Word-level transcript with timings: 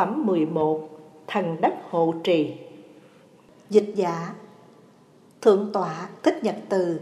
Phẩm 0.00 0.26
11 0.26 0.88
Thần 1.26 1.60
đất 1.60 1.74
hộ 1.90 2.14
trì. 2.24 2.54
Dịch 3.70 3.92
giả, 3.94 4.34
Thượng 5.40 5.70
tọa 5.72 6.08
Thích 6.22 6.38
Nhật 6.42 6.56
Từ. 6.68 7.00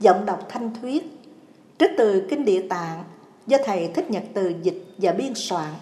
Giọng 0.00 0.26
đọc 0.26 0.40
thanh 0.48 0.70
thuyết 0.80 1.04
Trích 1.78 1.90
từ 1.98 2.26
Kinh 2.30 2.44
Địa 2.44 2.66
Tạng 2.68 3.04
Do 3.46 3.56
Thầy 3.64 3.88
Thích 3.88 4.10
Nhật 4.10 4.22
Từ 4.34 4.54
dịch 4.62 4.84
và 4.98 5.12
biên 5.12 5.34
soạn. 5.34 5.72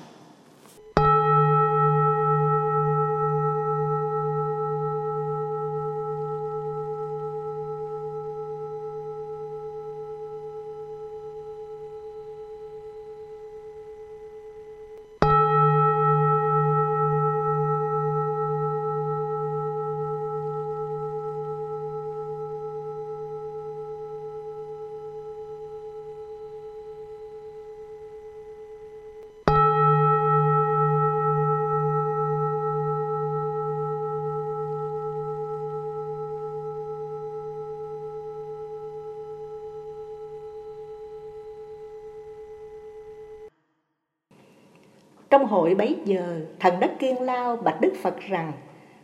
Trong 45.34 45.46
hội 45.46 45.74
bấy 45.74 45.96
giờ, 46.04 46.40
thần 46.60 46.80
đất 46.80 46.92
kiên 46.98 47.20
lao 47.20 47.56
bạch 47.56 47.80
Đức 47.80 47.92
Phật 48.02 48.20
rằng, 48.20 48.52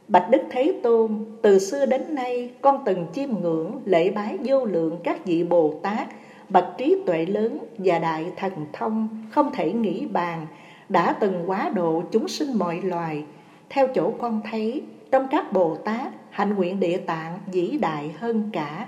Bạch 0.08 0.30
Đức 0.30 0.42
Thế 0.50 0.74
Tôn, 0.82 1.24
từ 1.42 1.58
xưa 1.58 1.86
đến 1.86 2.14
nay 2.14 2.50
con 2.60 2.82
từng 2.84 3.06
chiêm 3.12 3.28
ngưỡng 3.40 3.80
lễ 3.84 4.10
bái 4.10 4.38
vô 4.44 4.64
lượng 4.64 4.96
các 5.04 5.24
vị 5.24 5.44
Bồ 5.44 5.74
Tát, 5.82 6.08
bậc 6.48 6.64
trí 6.78 6.96
tuệ 7.06 7.26
lớn 7.26 7.58
và 7.78 7.98
đại 7.98 8.26
thần 8.36 8.52
thông, 8.72 9.08
không 9.30 9.50
thể 9.54 9.72
nghĩ 9.72 10.06
bàn, 10.06 10.46
đã 10.88 11.12
từng 11.12 11.42
quá 11.46 11.70
độ 11.74 12.02
chúng 12.10 12.28
sinh 12.28 12.52
mọi 12.58 12.80
loài. 12.82 13.24
Theo 13.68 13.88
chỗ 13.94 14.12
con 14.18 14.40
thấy, 14.50 14.82
trong 15.10 15.26
các 15.30 15.52
Bồ 15.52 15.76
Tát, 15.76 16.12
hạnh 16.30 16.54
nguyện 16.54 16.80
địa 16.80 16.96
tạng 16.96 17.38
vĩ 17.52 17.78
đại 17.80 18.10
hơn 18.18 18.50
cả. 18.52 18.86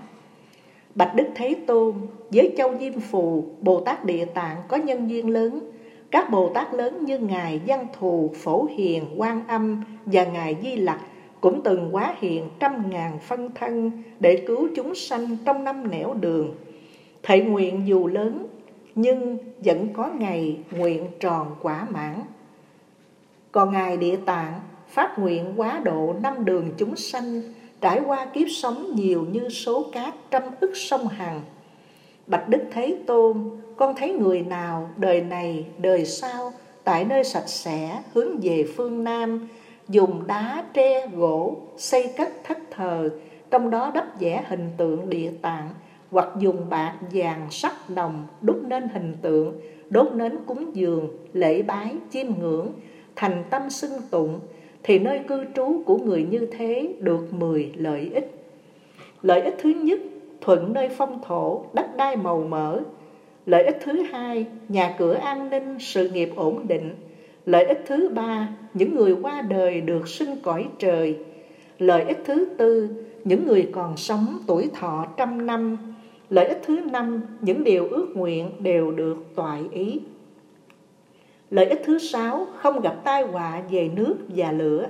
Bạch 0.94 1.14
Đức 1.14 1.26
Thế 1.34 1.54
Tôn, 1.66 1.94
với 2.30 2.54
châu 2.56 2.78
Diêm 2.78 3.00
Phù, 3.00 3.44
Bồ 3.60 3.80
Tát 3.80 4.04
Địa 4.04 4.24
Tạng 4.24 4.56
có 4.68 4.76
nhân 4.76 5.10
duyên 5.10 5.30
lớn, 5.30 5.60
các 6.12 6.30
Bồ 6.30 6.48
Tát 6.48 6.74
lớn 6.74 7.04
như 7.04 7.18
Ngài 7.18 7.60
Văn 7.66 7.86
Thù, 7.98 8.30
Phổ 8.36 8.64
Hiền, 8.64 9.04
Quan 9.16 9.48
Âm 9.48 9.84
và 10.06 10.24
Ngài 10.24 10.56
Di 10.62 10.76
Lặc 10.76 11.00
cũng 11.40 11.62
từng 11.62 11.88
quá 11.92 12.14
hiện 12.18 12.48
trăm 12.60 12.90
ngàn 12.90 13.18
phân 13.18 13.50
thân 13.54 14.02
để 14.20 14.44
cứu 14.46 14.68
chúng 14.76 14.94
sanh 14.94 15.36
trong 15.44 15.64
năm 15.64 15.90
nẻo 15.90 16.14
đường. 16.14 16.54
Thệ 17.22 17.40
nguyện 17.40 17.86
dù 17.86 18.06
lớn 18.06 18.46
nhưng 18.94 19.38
vẫn 19.64 19.88
có 19.92 20.10
ngày 20.18 20.58
nguyện 20.70 21.06
tròn 21.20 21.56
quả 21.62 21.86
mãn. 21.90 22.14
Còn 23.52 23.72
Ngài 23.72 23.96
Địa 23.96 24.16
Tạng 24.16 24.60
phát 24.88 25.18
nguyện 25.18 25.52
quá 25.56 25.80
độ 25.84 26.14
năm 26.22 26.44
đường 26.44 26.70
chúng 26.78 26.96
sanh 26.96 27.42
trải 27.80 28.00
qua 28.06 28.26
kiếp 28.26 28.46
sống 28.50 28.94
nhiều 28.94 29.26
như 29.32 29.48
số 29.48 29.86
cát 29.92 30.14
trăm 30.30 30.42
ức 30.60 30.72
sông 30.74 31.08
Hằng. 31.08 31.40
Bạch 32.26 32.48
Đức 32.48 32.62
Thế 32.70 32.96
Tôn, 33.06 33.50
con 33.76 33.94
thấy 33.96 34.12
người 34.12 34.42
nào 34.42 34.90
đời 34.96 35.20
này, 35.20 35.66
đời 35.78 36.04
sau, 36.04 36.52
tại 36.84 37.04
nơi 37.04 37.24
sạch 37.24 37.48
sẽ, 37.48 38.02
hướng 38.12 38.40
về 38.42 38.64
phương 38.76 39.04
Nam, 39.04 39.48
dùng 39.88 40.26
đá 40.26 40.64
tre 40.74 41.06
gỗ 41.06 41.56
xây 41.76 42.10
cất 42.16 42.28
thất 42.44 42.58
thờ, 42.70 43.10
trong 43.50 43.70
đó 43.70 43.90
đắp 43.94 44.20
vẽ 44.20 44.44
hình 44.48 44.70
tượng 44.76 45.10
địa 45.10 45.30
tạng, 45.42 45.68
hoặc 46.10 46.28
dùng 46.38 46.68
bạc 46.70 46.94
vàng 47.12 47.46
sắt 47.50 47.72
đồng 47.88 48.26
đúc 48.40 48.60
nên 48.66 48.88
hình 48.88 49.16
tượng, 49.22 49.60
đốt 49.90 50.12
nến 50.12 50.36
cúng 50.46 50.70
dường, 50.74 51.08
lễ 51.32 51.62
bái, 51.62 51.94
chiêm 52.10 52.26
ngưỡng, 52.40 52.72
thành 53.16 53.44
tâm 53.50 53.70
xưng 53.70 54.00
tụng, 54.10 54.40
thì 54.82 54.98
nơi 54.98 55.20
cư 55.28 55.44
trú 55.54 55.82
của 55.86 55.98
người 55.98 56.22
như 56.30 56.48
thế 56.58 56.94
được 56.98 57.32
10 57.32 57.72
lợi 57.76 58.10
ích. 58.14 58.30
Lợi 59.22 59.40
ích 59.40 59.54
thứ 59.62 59.70
nhất 59.70 60.00
thuận 60.42 60.72
nơi 60.72 60.88
phong 60.88 61.18
thổ 61.22 61.64
đất 61.72 61.96
đai 61.96 62.16
màu 62.16 62.40
mỡ 62.40 62.80
Lợi 63.46 63.64
ích 63.64 63.78
thứ 63.84 64.02
hai, 64.02 64.46
nhà 64.68 64.94
cửa 64.98 65.14
an 65.14 65.50
ninh, 65.50 65.76
sự 65.80 66.08
nghiệp 66.08 66.30
ổn 66.36 66.68
định. 66.68 66.94
Lợi 67.46 67.64
ích 67.64 67.82
thứ 67.86 68.08
ba, 68.08 68.48
những 68.74 68.94
người 68.94 69.16
qua 69.22 69.42
đời 69.42 69.80
được 69.80 70.08
sinh 70.08 70.36
cõi 70.42 70.68
trời. 70.78 71.18
Lợi 71.78 72.02
ích 72.02 72.18
thứ 72.24 72.46
tư, 72.58 72.88
những 73.24 73.46
người 73.46 73.68
còn 73.72 73.96
sống 73.96 74.38
tuổi 74.46 74.70
thọ 74.74 75.06
trăm 75.16 75.46
năm. 75.46 75.76
Lợi 76.30 76.46
ích 76.46 76.60
thứ 76.66 76.80
năm, 76.92 77.22
những 77.40 77.64
điều 77.64 77.88
ước 77.88 78.08
nguyện 78.14 78.50
đều 78.60 78.90
được 78.90 79.16
toại 79.34 79.62
ý. 79.70 80.00
Lợi 81.50 81.66
ích 81.66 81.82
thứ 81.84 81.98
sáu, 81.98 82.46
không 82.56 82.80
gặp 82.80 82.94
tai 83.04 83.22
họa 83.22 83.62
về 83.70 83.90
nước 83.96 84.14
và 84.28 84.52
lửa. 84.52 84.86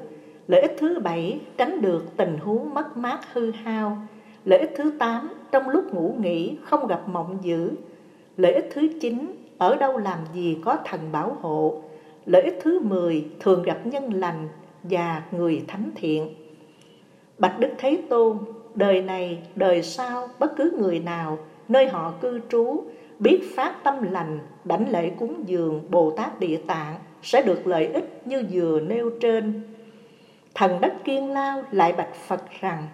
Lợi 0.49 0.61
ích 0.61 0.77
thứ 0.79 0.99
bảy, 0.99 1.41
tránh 1.57 1.81
được 1.81 2.17
tình 2.17 2.39
huống 2.39 2.75
mất 2.75 2.97
mát 2.97 3.21
hư 3.33 3.51
hao. 3.51 3.99
Lợi 4.45 4.59
ích 4.59 4.73
thứ 4.77 4.93
tám, 4.99 5.31
trong 5.53 5.69
lúc 5.69 5.95
ngủ 5.95 6.15
nghỉ 6.21 6.57
không 6.65 6.87
gặp 6.87 7.09
mộng 7.09 7.39
dữ. 7.43 7.71
Lợi 8.37 8.53
ích 8.53 8.69
thứ 8.75 8.89
9, 9.01 9.33
ở 9.59 9.77
đâu 9.77 9.99
làm 9.99 10.19
gì 10.35 10.59
có 10.65 10.77
thần 10.85 11.01
bảo 11.13 11.37
hộ. 11.41 11.83
Lợi 12.27 12.43
ích 12.43 12.59
thứ 12.63 12.81
10, 12.81 13.25
thường 13.41 13.63
gặp 13.63 13.87
nhân 13.87 14.15
lành 14.15 14.49
và 14.83 15.23
người 15.31 15.65
thánh 15.69 15.91
thiện. 15.95 16.35
Bạch 17.39 17.59
Đức 17.59 17.69
Thế 17.79 17.99
Tôn, 18.09 18.39
đời 18.75 19.03
này, 19.03 19.43
đời 19.55 19.83
sau, 19.83 20.29
bất 20.39 20.57
cứ 20.57 20.77
người 20.79 21.01
nào, 21.01 21.39
nơi 21.69 21.89
họ 21.89 22.13
cư 22.21 22.41
trú, 22.49 22.85
biết 23.19 23.41
phát 23.57 23.85
tâm 23.85 24.13
lành, 24.13 24.39
đảnh 24.65 24.91
lễ 24.91 25.11
cúng 25.19 25.45
dường 25.47 25.83
Bồ 25.91 26.11
Tát 26.11 26.41
Địa 26.41 26.61
Tạng 26.67 26.95
sẽ 27.23 27.43
được 27.43 27.67
lợi 27.67 27.87
ích 27.87 28.23
như 28.25 28.45
vừa 28.53 28.81
nêu 28.81 29.11
trên. 29.21 29.63
Thần 30.55 30.81
đất 30.81 30.93
kiên 31.05 31.31
lao 31.31 31.63
lại 31.71 31.93
bạch 31.93 32.15
Phật 32.15 32.43
rằng, 32.61 32.89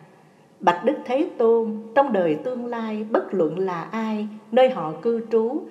Bạch 0.61 0.85
Đức 0.85 0.95
Thế 1.05 1.29
Tôn, 1.39 1.77
trong 1.95 2.13
đời 2.13 2.35
tương 2.35 2.67
lai 2.67 3.05
bất 3.11 3.35
luận 3.35 3.59
là 3.59 3.83
ai, 3.83 4.29
nơi 4.53 4.71
họ 4.71 4.93
cư 5.03 5.27
trú, 5.31 5.63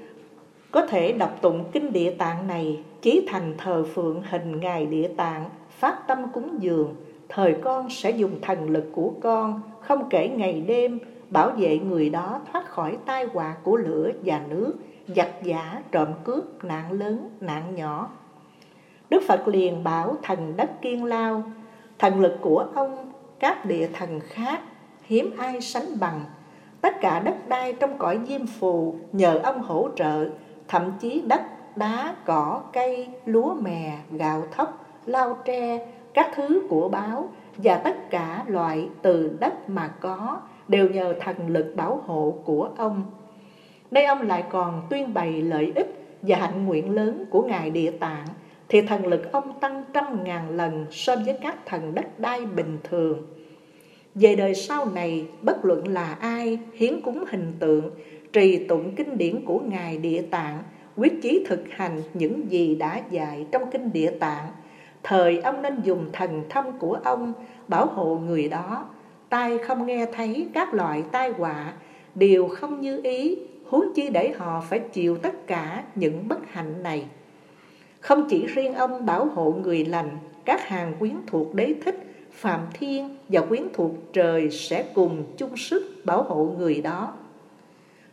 có 0.72 0.86
thể 0.86 1.12
đọc 1.12 1.38
tụng 1.42 1.64
kinh 1.72 1.94
địa 1.94 2.12
tạng 2.12 2.48
này, 2.48 2.84
chí 3.02 3.28
thành 3.28 3.54
thờ 3.58 3.86
phượng 3.94 4.22
hình 4.30 4.60
ngài 4.60 4.86
địa 4.86 5.08
tạng, 5.18 5.50
phát 5.70 6.08
tâm 6.08 6.24
cúng 6.34 6.58
dường. 6.60 6.96
Thời 7.30 7.56
con 7.62 7.90
sẽ 7.90 8.12
dùng 8.12 8.42
thần 8.42 8.70
lực 8.70 8.86
của 8.92 9.12
con, 9.22 9.62
không 9.82 10.10
kể 10.10 10.30
ngày 10.30 10.64
đêm, 10.68 11.00
bảo 11.30 11.50
vệ 11.50 11.80
người 11.80 12.10
đó 12.10 12.42
thoát 12.52 12.70
khỏi 12.70 12.98
tai 13.06 13.26
họa 13.26 13.56
của 13.64 13.78
lửa 13.78 14.12
và 14.26 14.42
nước, 14.50 14.74
giặc 15.08 15.30
giả, 15.44 15.82
trộm 15.92 16.08
cướp, 16.24 16.64
nạn 16.64 16.92
lớn, 16.92 17.30
nạn 17.42 17.76
nhỏ. 17.76 18.10
Đức 19.10 19.24
Phật 19.28 19.48
liền 19.48 19.84
bảo 19.84 20.18
thần 20.24 20.54
đất 20.58 20.82
kiên 20.82 21.06
lao, 21.06 21.44
thần 22.00 22.22
lực 22.22 22.38
của 22.42 22.68
ông, 22.76 23.12
các 23.40 23.66
địa 23.66 23.90
thần 23.94 24.20
khác 24.20 24.60
hiếm 25.08 25.34
ai 25.38 25.62
sánh 25.62 26.00
bằng. 26.00 26.22
Tất 26.82 27.02
cả 27.02 27.20
đất 27.20 27.36
đai 27.48 27.74
trong 27.74 27.98
cõi 27.98 28.20
diêm 28.28 28.48
phù 28.48 28.96
nhờ 29.12 29.40
ông 29.44 29.62
hỗ 29.62 29.90
trợ, 29.96 30.30
thậm 30.68 30.92
chí 31.00 31.22
đất, 31.22 31.42
đá, 31.76 32.16
cỏ, 32.26 32.62
cây, 32.74 33.08
lúa 33.26 33.54
mè, 33.54 33.98
gạo 34.12 34.44
thóc, 34.52 34.86
lao 35.06 35.38
tre, 35.46 35.88
các 36.14 36.32
thứ 36.36 36.68
của 36.70 36.90
báo 36.90 37.30
và 37.58 37.78
tất 37.78 38.10
cả 38.10 38.44
loại 38.48 38.90
từ 39.02 39.38
đất 39.40 39.70
mà 39.70 39.88
có 39.88 40.42
đều 40.68 40.90
nhờ 40.90 41.16
thần 41.20 41.36
lực 41.48 41.74
bảo 41.76 42.02
hộ 42.06 42.36
của 42.46 42.70
ông. 42.78 43.04
Nay 43.92 44.06
ông 44.06 44.22
lại 44.22 44.44
còn 44.50 44.82
tuyên 44.90 45.14
bày 45.14 45.42
lợi 45.42 45.72
ích 45.76 46.06
và 46.22 46.38
hạnh 46.38 46.66
nguyện 46.66 46.96
lớn 46.96 47.26
của 47.30 47.42
Ngài 47.42 47.70
Địa 47.70 47.92
Tạng, 47.92 48.28
thì 48.70 48.82
thần 48.82 49.08
lực 49.08 49.32
ông 49.32 49.60
tăng 49.60 49.84
trăm 49.94 50.24
ngàn 50.24 50.50
lần 50.50 50.86
so 50.92 51.16
với 51.16 51.38
các 51.42 51.66
thần 51.66 51.96
đất 51.96 52.20
đai 52.20 52.46
bình 52.46 52.78
thường. 52.84 53.37
Về 54.20 54.36
đời 54.36 54.56
sau 54.56 54.86
này, 54.86 55.28
bất 55.42 55.66
luận 55.66 55.88
là 55.88 56.14
ai 56.14 56.60
hiến 56.74 57.02
cúng 57.02 57.24
hình 57.30 57.54
tượng, 57.60 57.92
trì 58.34 58.68
tụng 58.68 58.96
kinh 58.96 59.18
điển 59.18 59.46
của 59.46 59.60
Ngài 59.60 59.98
Địa 59.98 60.22
Tạng, 60.22 60.64
quyết 60.96 61.22
chí 61.22 61.46
thực 61.48 61.64
hành 61.70 62.02
những 62.14 62.52
gì 62.52 62.76
đã 62.76 63.02
dạy 63.10 63.46
trong 63.52 63.72
kinh 63.72 63.94
Địa 63.94 64.12
Tạng. 64.20 64.48
Thời 65.04 65.40
ông 65.40 65.62
nên 65.62 65.82
dùng 65.84 66.06
thần 66.14 66.44
thông 66.50 66.80
của 66.80 67.00
ông 67.04 67.34
bảo 67.68 67.86
hộ 67.86 68.16
người 68.16 68.50
đó, 68.50 68.86
tai 69.30 69.58
không 69.58 69.86
nghe 69.86 70.06
thấy 70.14 70.48
các 70.54 70.74
loại 70.74 71.04
tai 71.12 71.30
họa, 71.30 71.74
đều 72.16 72.48
không 72.48 72.82
như 72.82 73.02
ý, 73.04 73.38
huống 73.66 73.94
chi 73.96 74.10
để 74.10 74.34
họ 74.38 74.64
phải 74.70 74.80
chịu 74.80 75.18
tất 75.18 75.48
cả 75.48 75.84
những 75.96 76.28
bất 76.28 76.52
hạnh 76.52 76.84
này. 76.84 77.06
Không 78.00 78.28
chỉ 78.30 78.46
riêng 78.46 78.74
ông 78.74 79.06
bảo 79.06 79.26
hộ 79.26 79.52
người 79.52 79.86
lành, 79.86 80.10
các 80.46 80.68
hàng 80.68 80.94
quyến 81.00 81.16
thuộc 81.28 81.56
đế 81.56 81.76
thích 81.86 82.08
Phạm 82.38 82.60
Thiên 82.74 83.16
và 83.30 83.42
quyến 83.42 83.64
thuộc 83.74 83.92
trời 84.14 84.50
sẽ 84.52 84.86
cùng 84.94 85.24
chung 85.38 85.58
sức 85.58 86.02
bảo 86.06 86.24
hộ 86.24 86.56
người 86.58 86.82
đó. 86.82 87.14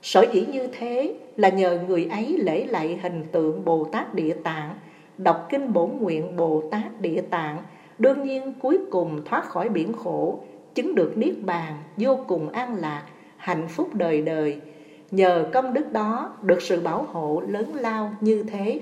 Sở 0.02 0.26
dĩ 0.32 0.46
như 0.52 0.66
thế 0.66 1.14
là 1.36 1.48
nhờ 1.48 1.78
người 1.88 2.04
ấy 2.04 2.38
lễ 2.38 2.66
lạy 2.66 2.98
hình 3.02 3.24
tượng 3.32 3.64
Bồ 3.64 3.84
Tát 3.84 4.14
Địa 4.14 4.34
Tạng 4.44 4.74
đọc 5.18 5.46
kinh 5.50 5.72
bổn 5.72 5.90
nguyện 6.00 6.36
Bồ 6.36 6.62
Tát 6.70 7.00
Địa 7.00 7.22
Tạng, 7.30 7.58
đương 7.98 8.22
nhiên 8.22 8.52
cuối 8.62 8.78
cùng 8.90 9.24
thoát 9.24 9.44
khỏi 9.44 9.68
biển 9.68 9.92
khổ, 9.92 10.38
chứng 10.74 10.94
được 10.94 11.18
niết 11.18 11.34
bàn, 11.42 11.74
vô 11.96 12.18
cùng 12.26 12.48
an 12.48 12.74
lạc, 12.74 13.02
hạnh 13.36 13.68
phúc 13.68 13.94
đời 13.94 14.22
đời. 14.22 14.60
Nhờ 15.10 15.46
công 15.52 15.74
đức 15.74 15.92
đó 15.92 16.36
được 16.42 16.62
sự 16.62 16.80
bảo 16.80 17.02
hộ 17.02 17.42
lớn 17.48 17.74
lao 17.74 18.14
như 18.20 18.42
thế. 18.42 18.80